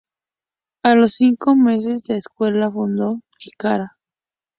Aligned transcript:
A 0.81 0.95
los 0.95 1.13
cinco 1.13 1.55
meses, 1.55 2.09
la 2.09 2.15
escuela 2.15 2.71
fundó 2.71 3.21
Chikara. 3.37 3.99